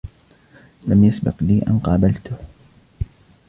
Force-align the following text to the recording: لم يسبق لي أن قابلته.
لم 0.87 1.03
يسبق 1.03 1.35
لي 1.43 1.61
أن 1.67 1.79
قابلته. 1.79 2.35